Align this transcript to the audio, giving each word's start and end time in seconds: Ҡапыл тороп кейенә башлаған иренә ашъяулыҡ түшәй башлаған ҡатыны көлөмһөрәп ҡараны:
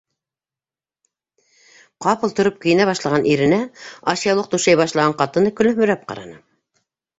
Ҡапыл 2.05 2.33
тороп 2.39 2.57
кейенә 2.65 2.89
башлаған 2.91 3.29
иренә 3.35 3.61
ашъяулыҡ 4.15 4.51
түшәй 4.57 4.81
башлаған 4.83 5.17
ҡатыны 5.23 5.55
көлөмһөрәп 5.63 6.11
ҡараны: 6.11 6.43